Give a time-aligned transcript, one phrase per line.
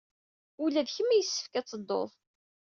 [0.63, 2.11] Ula d kemm yessefk ad tedduḍ!